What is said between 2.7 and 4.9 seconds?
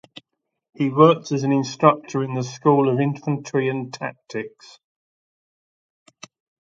of Infantry and Tactics.